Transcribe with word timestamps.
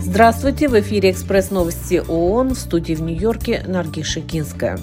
Здравствуйте! 0.00 0.68
В 0.68 0.80
эфире 0.80 1.10
«Экспресс-новости 1.10 2.02
ООН» 2.08 2.54
в 2.54 2.58
студии 2.58 2.94
в 2.94 3.02
Нью-Йорке 3.02 3.62
Нарги 3.66 4.00
Шикинская. 4.00 4.78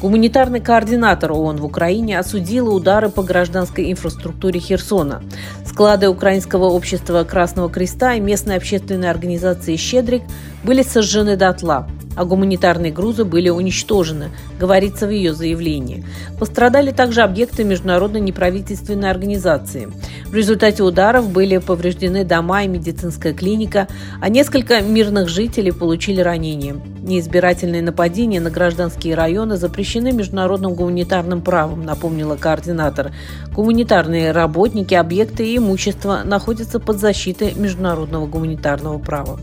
Гуманитарный 0.00 0.60
координатор 0.60 1.32
ООН 1.32 1.56
в 1.56 1.64
Украине 1.64 2.20
осудила 2.20 2.70
удары 2.70 3.08
по 3.08 3.24
гражданской 3.24 3.90
инфраструктуре 3.90 4.60
Херсона. 4.60 5.24
Склады 5.66 6.08
Украинского 6.08 6.66
общества 6.66 7.24
Красного 7.24 7.68
Креста 7.68 8.14
и 8.14 8.20
местной 8.20 8.56
общественной 8.56 9.10
организации 9.10 9.74
«Щедрик» 9.74 10.22
были 10.62 10.82
сожжены 10.82 11.36
дотла 11.36 11.88
а 12.16 12.24
гуманитарные 12.24 12.90
грузы 12.90 13.24
были 13.24 13.48
уничтожены, 13.48 14.30
говорится 14.58 15.06
в 15.06 15.10
ее 15.10 15.34
заявлении. 15.34 16.04
Пострадали 16.38 16.90
также 16.90 17.22
объекты 17.22 17.62
международной 17.62 18.20
неправительственной 18.20 19.10
организации. 19.10 19.88
В 20.26 20.34
результате 20.34 20.82
ударов 20.82 21.30
были 21.30 21.58
повреждены 21.58 22.24
дома 22.24 22.64
и 22.64 22.68
медицинская 22.68 23.32
клиника, 23.32 23.86
а 24.20 24.28
несколько 24.28 24.80
мирных 24.80 25.28
жителей 25.28 25.72
получили 25.72 26.20
ранения. 26.20 26.74
Неизбирательные 27.02 27.82
нападения 27.82 28.40
на 28.40 28.50
гражданские 28.50 29.14
районы 29.14 29.56
запрещены 29.56 30.10
международным 30.10 30.74
гуманитарным 30.74 31.40
правом, 31.40 31.84
напомнила 31.84 32.36
координатор. 32.36 33.12
Гуманитарные 33.52 34.32
работники, 34.32 34.94
объекты 34.94 35.46
и 35.46 35.58
имущество 35.58 36.22
находятся 36.24 36.80
под 36.80 36.98
защитой 36.98 37.54
международного 37.54 38.26
гуманитарного 38.26 38.98
права. 38.98 39.38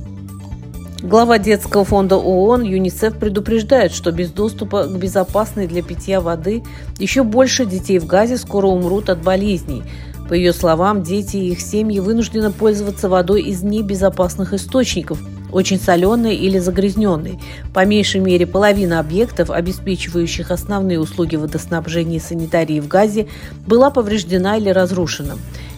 Глава 1.04 1.38
детского 1.38 1.84
фонда 1.84 2.16
ООН 2.16 2.62
ЮНИСЕФ 2.62 3.18
предупреждает, 3.18 3.92
что 3.92 4.14
без 4.14 4.32
доступа 4.32 4.86
к 4.86 4.98
безопасной 4.98 5.68
для 5.68 5.84
питья 5.84 6.22
воды 6.22 6.64
еще 6.98 7.24
больше 7.24 7.66
детей 7.66 8.00
в 8.00 8.06
Газе 8.06 8.38
скоро 8.38 8.68
умрут 8.68 9.10
от 9.10 9.22
болезней. 9.22 9.84
По 10.30 10.34
ее 10.34 10.54
словам, 10.54 11.04
дети 11.04 11.36
и 11.36 11.52
их 11.52 11.60
семьи 11.60 12.00
вынуждены 12.00 12.52
пользоваться 12.52 13.10
водой 13.10 13.42
из 13.42 13.64
небезопасных 13.64 14.54
источников, 14.54 15.20
очень 15.52 15.78
соленой 15.78 16.38
или 16.38 16.58
загрязненной. 16.58 17.38
По 17.74 17.84
меньшей 17.84 18.22
мере 18.22 18.48
половина 18.48 19.02
объектов, 19.02 19.52
обеспечивающих 19.52 20.52
основные 20.52 21.02
услуги 21.02 21.36
водоснабжения 21.36 22.16
и 22.16 22.22
санитарии 22.22 22.80
в 22.80 22.88
Газе, 22.88 23.28
была 23.68 23.90
повреждена 23.90 24.56
или 24.56 24.70
разрушена. 24.70 25.34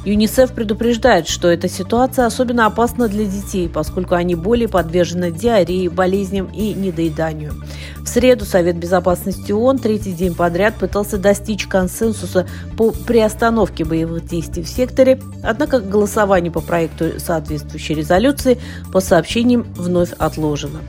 ЮНИСЕФ 0.06 0.52
предупреждает, 0.52 1.28
что 1.28 1.48
эта 1.48 1.68
ситуация 1.68 2.28
особенно 2.28 2.68
опасна 2.68 3.08
для 3.08 3.26
детей, 3.26 3.68
поскольку 3.68 4.14
они 4.14 4.36
более 4.36 4.68
подвержены 4.68 5.32
диарее, 5.32 5.90
болезням 5.90 6.46
и 6.54 6.74
недоеданию. 6.74 7.54
В 7.98 8.08
среду 8.08 8.46
Совет 8.46 8.78
Безопасности 8.78 9.52
ООН 9.52 9.80
третий 9.80 10.14
день 10.14 10.36
подряд 10.36 10.76
пытался 10.76 11.18
достичь 11.18 11.66
консенсуса 11.66 12.48
по 12.78 12.92
приостановке 12.92 13.84
боевых 13.84 14.28
действий 14.28 14.62
в 14.62 14.70
секторе, 14.70 15.20
однако 15.42 15.80
голосование 15.80 16.52
по 16.52 16.62
проекту 16.62 17.20
соответствующей 17.20 17.96
резолюции 17.96 18.60
по 18.94 19.00
сообщениям 19.00 19.64
вновь 19.76 20.12
отложено. 20.20 20.82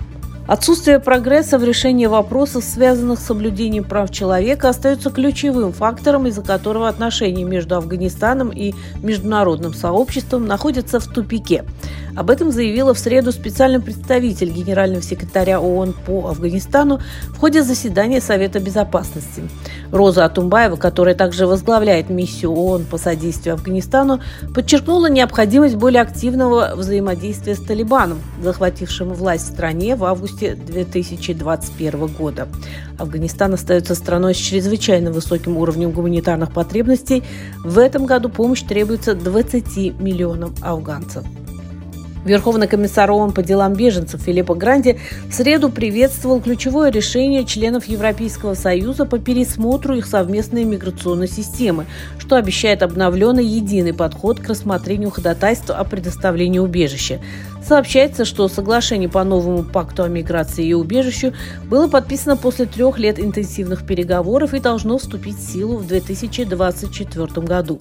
Отсутствие 0.47 1.01
прогресса 1.01 1.59
в 1.59 1.65
решении 1.65 2.07
вопросов, 2.07 2.63
связанных 2.63 3.19
с 3.19 3.25
соблюдением 3.25 3.83
прав 3.83 4.13
человека, 4.13 4.69
остается 4.69 5.11
ключевым 5.11 5.73
фактором, 5.73 6.29
из-за 6.29 6.43
которого 6.43 6.89
отношения 6.89 7.43
между 7.43 7.75
Афганистаном 7.75 8.51
и 8.51 8.73
международным 9.03 9.75
сообществом 9.75 10.47
находятся 10.47 11.01
в 11.01 11.07
тупике. 11.09 11.65
Об 12.15 12.31
этом 12.31 12.53
заявила 12.53 12.95
в 12.95 12.99
среду 12.99 13.33
специальный 13.33 13.81
представитель 13.81 14.51
генерального 14.51 15.03
секретаря 15.03 15.61
ООН 15.61 15.95
по 16.07 16.29
Афганистану 16.29 17.01
в 17.31 17.39
ходе 17.39 17.65
заседания 17.65 18.21
Совета 18.21 18.61
Безопасности. 18.61 19.43
Роза 19.93 20.25
Атумбаева, 20.25 20.77
которая 20.77 21.15
также 21.15 21.47
возглавляет 21.47 22.11
миссию 22.11 22.53
ООН 22.53 22.85
по 22.91 22.99
содействию 22.99 23.55
Афганистану, 23.55 24.21
подчеркнула 24.55 25.09
необходимость 25.09 25.77
более 25.77 26.03
активного 26.03 26.73
взаимодействия 26.75 27.55
с 27.55 27.61
Талибаном, 27.63 28.21
захватившим 28.43 29.13
власть 29.15 29.49
в 29.49 29.53
стране 29.53 29.97
в 29.97 30.05
августе 30.05 30.55
2021 30.55 32.07
года. 32.07 32.49
Афганистан 32.99 33.55
остается 33.55 33.95
страной 33.95 34.35
с 34.35 34.39
чрезвычайно 34.39 35.11
высоким 35.13 35.57
уровнем 35.57 35.91
гуманитарных 35.91 36.53
потребностей. 36.53 37.23
В 37.65 37.79
этом 37.79 38.07
году 38.07 38.29
помощь 38.29 38.63
требуется 38.63 39.15
20 39.15 40.01
миллионам 40.01 40.55
афганцев. 40.63 41.25
Верховный 42.27 42.67
комиссар 42.67 43.09
ООН 43.09 43.31
по 43.31 43.41
делам 43.41 43.75
беженцев 43.75 44.21
Филиппо 44.21 44.57
Гранди 44.57 44.99
в 45.31 45.33
среду 45.33 45.71
приветствовал 45.71 46.41
ключевое 46.41 46.91
решение 46.91 47.45
членов 47.45 47.85
Европейского 47.85 48.55
Союза 48.55 49.05
по 49.05 49.21
пересмотру 49.21 49.95
их 49.95 50.07
совместной 50.07 50.65
миграционной 50.65 51.29
системы, 51.29 51.87
что 52.19 52.35
обещает 52.35 52.83
обновленный 52.83 53.47
единый 53.47 53.95
подход 53.95 54.41
к 54.41 54.49
рассмотрению 54.49 55.13
ходатайства 55.13 55.77
о 55.77 55.85
предоставлении 55.85 56.59
убежища. 56.59 57.21
Сообщается, 57.65 58.25
что 58.25 58.49
соглашение 58.49 59.09
по 59.09 59.23
новому 59.23 59.63
пакту 59.63 60.03
о 60.03 60.09
миграции 60.09 60.67
и 60.67 60.75
убежищу 60.75 61.33
было 61.71 61.87
подписано 61.87 62.37
после 62.37 62.67
трех 62.67 62.99
лет 62.99 63.21
интенсивных 63.21 63.87
переговоров 63.87 64.53
и 64.53 64.59
должно 64.59 64.99
вступить 64.99 65.37
в 65.37 65.53
силу 65.53 65.77
в 65.77 65.87
2024 65.87 67.47
году. 67.47 67.79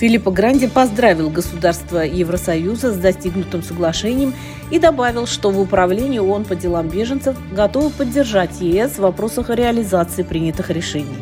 Филиппо 0.00 0.30
Гранди 0.30 0.66
поздравил 0.66 1.28
государства 1.28 1.98
Евросоюза 1.98 2.90
с 2.90 2.96
достигнутым 2.96 3.62
соглашением 3.62 4.32
и 4.70 4.78
добавил, 4.78 5.26
что 5.26 5.50
в 5.50 5.60
управлении 5.60 6.18
ООН 6.18 6.46
по 6.46 6.56
делам 6.56 6.88
беженцев 6.88 7.36
готовы 7.52 7.90
поддержать 7.90 8.62
ЕС 8.62 8.92
в 8.92 9.00
вопросах 9.00 9.50
реализации 9.50 10.22
принятых 10.22 10.70
решений. 10.70 11.18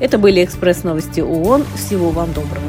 Это 0.00 0.18
были 0.18 0.44
экспресс-новости 0.44 1.20
ООН. 1.20 1.64
Всего 1.76 2.10
вам 2.10 2.32
доброго. 2.32 2.66